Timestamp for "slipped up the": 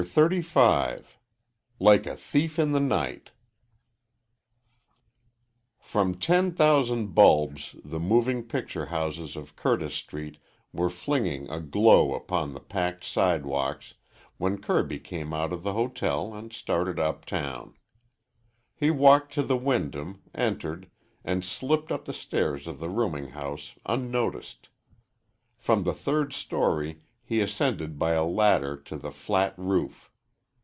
21.45-22.13